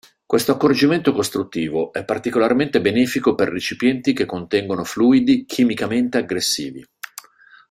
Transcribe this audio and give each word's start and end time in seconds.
Questo 0.25 0.53
accorgimento 0.53 1.13
costruttivo 1.13 1.93
è 1.93 2.03
particolarmente 2.03 2.81
benefico 2.81 3.35
per 3.35 3.49
recipienti 3.51 4.13
che 4.13 4.25
contengono 4.25 4.83
fluidi 4.83 5.45
chimicamente 5.45 6.17
aggressivi. 6.17 6.83